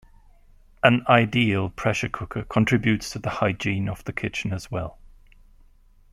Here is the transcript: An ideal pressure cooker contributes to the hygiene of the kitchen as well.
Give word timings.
An 0.81 1.05
ideal 1.07 1.69
pressure 1.69 2.09
cooker 2.09 2.43
contributes 2.45 3.11
to 3.11 3.19
the 3.19 3.29
hygiene 3.29 3.87
of 3.87 4.03
the 4.05 4.13
kitchen 4.13 4.51
as 4.51 4.71
well. 4.71 4.97